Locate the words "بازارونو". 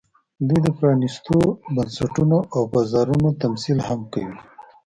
2.73-3.29